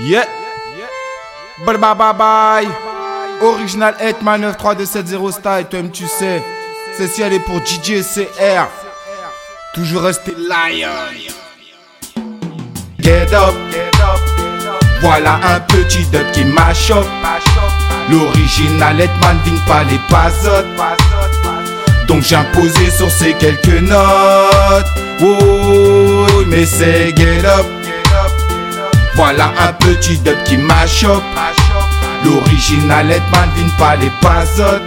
Yeah. 0.00 0.24
Bye 1.64 1.76
bye 1.76 1.94
bye 1.94 2.12
bye. 2.12 2.68
Original 3.40 3.94
Hetman 4.00 4.40
93270 4.40 5.32
style, 5.32 5.66
toi-même 5.70 5.90
tu 5.92 6.06
sais. 6.06 6.42
Celle-ci 6.96 7.22
elle 7.22 7.34
est 7.34 7.38
pour 7.38 7.64
DJ 7.64 8.02
CR. 8.02 8.66
Toujours 9.72 10.02
rester 10.02 10.32
lion. 10.32 10.88
Get 12.98 13.32
up, 13.32 13.54
get 13.70 14.00
up. 14.02 14.20
Voilà 15.00 15.38
un 15.44 15.60
petit 15.60 16.04
dub 16.06 16.28
qui 16.32 16.44
m'achoppe. 16.44 17.06
L'original 18.10 19.00
Hetman 19.00 19.38
vient 19.44 19.64
pas 19.68 19.84
les 19.84 20.00
pasotes. 20.10 20.66
Donc 22.08 22.32
imposé 22.32 22.90
sur 22.90 23.10
ces 23.10 23.32
quelques 23.34 23.80
notes. 23.80 24.86
Oh, 25.22 26.42
mais 26.48 26.66
c'est 26.66 27.16
get 27.16 27.44
up. 27.44 27.83
Voilà 29.16 29.52
un 29.60 29.72
petit 29.74 30.18
dub 30.18 30.42
qui 30.44 30.56
m'achoppe. 30.56 31.22
L'original 32.24 33.10
Hetman 33.10 33.48
vient 33.54 33.68
pas 33.78 33.96
les 33.96 34.10
pasotes. 34.20 34.82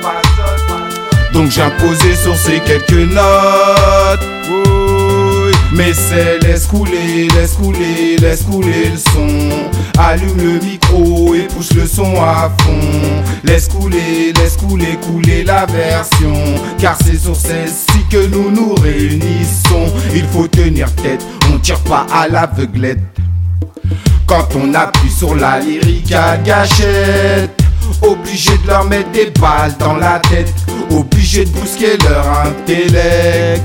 Donc 1.33 1.57
imposé 1.57 2.15
sur 2.15 2.35
ces 2.35 2.59
quelques 2.59 2.91
notes. 2.91 4.25
Mais 5.73 5.93
c'est 5.93 6.39
laisse 6.39 6.65
couler, 6.65 7.27
laisse 7.35 7.53
couler, 7.53 8.17
laisse 8.17 8.43
couler 8.43 8.89
le 8.89 8.97
son. 8.97 9.69
Allume 9.99 10.37
le 10.37 10.59
micro 10.65 11.35
et 11.35 11.43
pousse 11.43 11.73
le 11.73 11.85
son 11.85 12.19
à 12.21 12.51
fond. 12.61 13.23
Laisse 13.43 13.67
couler, 13.67 14.33
laisse 14.33 14.57
couler, 14.57 14.97
couler 15.01 15.43
la 15.43 15.65
version. 15.65 16.33
Car 16.79 16.97
c'est 17.05 17.17
sur 17.17 17.35
celle-ci 17.35 18.05
que 18.09 18.25
nous 18.27 18.49
nous 18.49 18.73
réunissons. 18.75 19.93
Il 20.15 20.25
faut 20.27 20.47
tenir 20.47 20.93
tête, 20.95 21.23
on 21.53 21.59
tire 21.59 21.79
pas 21.81 22.07
à 22.11 22.27
l'aveuglette. 22.27 22.99
Quand 24.27 24.47
on 24.55 24.73
appuie 24.73 25.09
sur 25.09 25.35
la 25.35 25.59
lyrique 25.59 26.11
à 26.11 26.37
gâchette. 26.37 27.61
Obligé 28.01 28.51
de 28.57 28.67
leur 28.67 28.83
mettre 28.83 29.09
des 29.11 29.31
balles 29.39 29.73
dans 29.79 29.95
la 29.95 30.19
tête. 30.19 30.53
Obligé 30.91 31.45
de 31.45 31.49
bousquer 31.51 31.97
leur 32.03 32.25
intellect. 32.45 33.63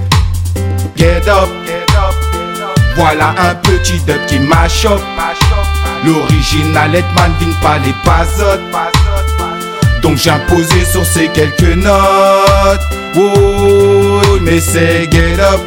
Get 0.96 1.28
up, 1.28 1.48
get 1.66 1.94
up. 1.96 2.14
Voilà 2.96 3.34
un 3.38 3.54
petit 3.56 3.98
dub 4.06 4.24
qui 4.28 4.38
m'achoppe. 4.38 5.02
L'original 6.04 6.94
Hetman 6.94 7.32
vient 7.40 7.56
pas 7.60 7.78
les 7.84 7.94
pasotes. 8.04 8.60
Donc 10.00 10.24
imposé 10.26 10.84
sur 10.84 11.04
ces 11.04 11.26
quelques 11.28 11.76
notes. 11.76 12.80
Oh, 13.16 14.38
mais 14.42 14.60
c'est 14.60 15.10
get 15.10 15.40
up. 15.40 15.60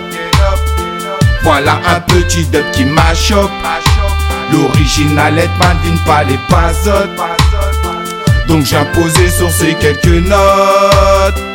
Voilà 1.43 1.79
un 1.87 1.99
petit 1.99 2.45
dub 2.45 2.63
qui 2.71 2.85
m'achoppe. 2.85 3.51
L'original 4.51 5.37
Hetman 5.37 5.77
vient 5.83 6.03
pas 6.05 6.23
les 6.23 6.39
pasotes. 6.49 7.09
Donc 8.47 8.65
j'ai 8.65 8.77
imposé 8.77 9.29
sur 9.29 9.51
ces 9.51 9.73
quelques 9.75 10.05
notes. 10.05 11.54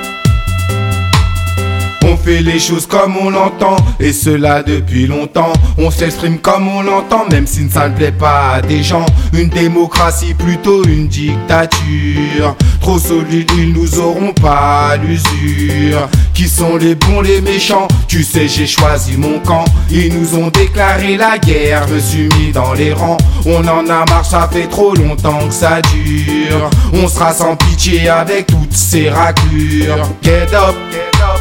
On 2.21 2.23
fait 2.23 2.43
les 2.43 2.59
choses 2.59 2.87
comme 2.87 3.17
on 3.17 3.31
l'entend, 3.31 3.77
et 3.99 4.13
cela 4.13 4.63
depuis 4.63 5.07
longtemps. 5.07 5.53
On 5.79 5.91
s'exprime 5.91 6.39
comme 6.39 6.69
on 6.69 6.83
l'entend, 6.83 7.25
même 7.31 7.47
si 7.47 7.67
ça 7.71 7.89
ne 7.89 7.97
plaît 7.97 8.13
pas 8.13 8.57
à 8.57 8.61
des 8.61 8.83
gens. 8.83 9.07
Une 9.33 9.49
démocratie 9.49 10.35
plutôt 10.35 10.85
une 10.85 11.09
dictature. 11.09 12.57
Trop 12.81 12.99
solide, 12.99 13.51
ils 13.57 13.73
nous 13.73 13.99
auront 13.99 14.33
pas 14.35 14.97
l'usure. 14.97 16.09
Qui 16.35 16.47
sont 16.47 16.77
les 16.77 16.95
bons, 16.95 17.23
les 17.23 17.41
méchants? 17.41 17.89
Tu 18.07 18.23
sais, 18.23 18.49
j'ai 18.49 18.67
choisi 18.67 19.17
mon 19.17 19.39
camp. 19.39 19.65
Ils 19.91 20.13
nous 20.13 20.37
ont 20.37 20.49
déclaré 20.49 21.17
la 21.17 21.39
guerre, 21.39 21.89
me 21.89 21.99
suis 21.99 22.29
mis 22.39 22.53
dans 22.53 22.75
les 22.75 22.93
rangs. 22.93 23.19
On 23.47 23.67
en 23.67 23.89
a 23.89 24.05
marre, 24.05 24.27
ça 24.27 24.49
fait 24.53 24.69
trop 24.69 24.95
longtemps 24.95 25.47
que 25.49 25.55
ça 25.55 25.81
dure. 25.81 26.69
On 26.93 27.09
sera 27.09 27.33
sans 27.33 27.57
pitié 27.57 28.11
avec 28.11 28.49
toutes 28.49 28.75
ces 28.75 29.09
raclures. 29.09 30.07
Get 30.23 30.55
up, 30.55 30.75
get 30.93 31.23
up. 31.23 31.40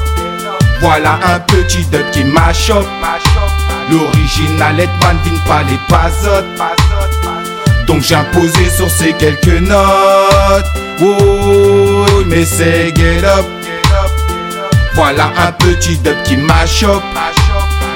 Voilà 0.82 1.20
un 1.26 1.40
petit 1.40 1.84
dub 1.86 2.10
qui 2.12 2.24
m'achoppe. 2.24 2.88
L'original 3.92 4.80
Hetman 4.80 5.18
vient 5.26 5.40
pas 5.46 5.64
les 5.64 5.80
pasotes. 5.90 6.46
Donc 7.86 8.10
imposé 8.12 8.70
sur 8.70 8.90
ces 8.90 9.14
quelques 9.14 9.62
notes. 9.62 10.66
Oh, 11.02 12.06
mais 12.28 12.46
c'est 12.46 12.96
get 12.96 13.26
up. 13.26 13.46
Voilà 14.94 15.32
un 15.48 15.52
petit 15.52 15.98
dub 15.98 16.22
qui 16.24 16.38
m'achoppe. 16.38 17.04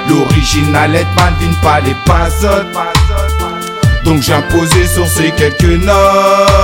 L'original 0.08 0.94
Hetman 0.94 1.34
vient 1.40 1.60
pas 1.62 1.80
les 1.80 1.96
pasotes. 2.04 2.66
Donc 4.04 4.28
imposé 4.28 4.86
sur 4.86 5.06
ces 5.06 5.30
quelques 5.30 5.62
notes. 5.62 6.63